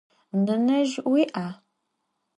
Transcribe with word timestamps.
Nenezj 0.45 0.93
vui'a? 1.05 1.47